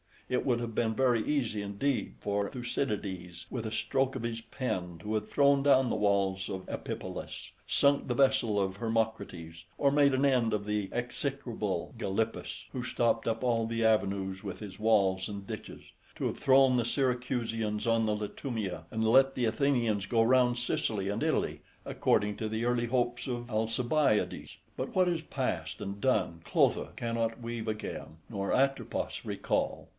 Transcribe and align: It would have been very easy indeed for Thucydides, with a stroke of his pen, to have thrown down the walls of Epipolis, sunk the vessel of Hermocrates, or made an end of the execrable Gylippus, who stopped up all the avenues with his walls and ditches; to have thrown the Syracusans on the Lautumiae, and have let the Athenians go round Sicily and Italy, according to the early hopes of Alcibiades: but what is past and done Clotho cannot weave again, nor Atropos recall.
It 0.29 0.45
would 0.45 0.61
have 0.61 0.73
been 0.73 0.95
very 0.95 1.27
easy 1.27 1.61
indeed 1.61 2.15
for 2.21 2.49
Thucydides, 2.49 3.45
with 3.51 3.65
a 3.65 3.71
stroke 3.71 4.15
of 4.15 4.23
his 4.23 4.39
pen, 4.39 4.97
to 4.99 5.13
have 5.15 5.29
thrown 5.29 5.61
down 5.61 5.89
the 5.89 5.95
walls 5.97 6.49
of 6.49 6.65
Epipolis, 6.69 7.51
sunk 7.67 8.07
the 8.07 8.13
vessel 8.15 8.59
of 8.59 8.77
Hermocrates, 8.77 9.65
or 9.77 9.91
made 9.91 10.13
an 10.13 10.23
end 10.23 10.53
of 10.53 10.65
the 10.65 10.89
execrable 10.93 11.93
Gylippus, 11.99 12.65
who 12.71 12.81
stopped 12.81 13.27
up 13.27 13.43
all 13.43 13.67
the 13.67 13.83
avenues 13.83 14.41
with 14.41 14.59
his 14.59 14.79
walls 14.79 15.27
and 15.27 15.45
ditches; 15.45 15.83
to 16.15 16.27
have 16.27 16.37
thrown 16.39 16.77
the 16.77 16.85
Syracusans 16.85 17.85
on 17.85 18.05
the 18.05 18.15
Lautumiae, 18.15 18.85
and 18.89 19.03
have 19.03 19.11
let 19.11 19.35
the 19.35 19.45
Athenians 19.45 20.05
go 20.05 20.23
round 20.23 20.57
Sicily 20.57 21.09
and 21.09 21.21
Italy, 21.23 21.59
according 21.85 22.37
to 22.37 22.47
the 22.49 22.63
early 22.65 22.85
hopes 22.85 23.27
of 23.27 23.51
Alcibiades: 23.51 24.57
but 24.77 24.95
what 24.95 25.09
is 25.09 25.21
past 25.23 25.81
and 25.81 25.99
done 26.01 26.39
Clotho 26.45 26.93
cannot 26.95 27.41
weave 27.41 27.67
again, 27.67 28.17
nor 28.29 28.53
Atropos 28.53 29.23
recall. 29.25 29.89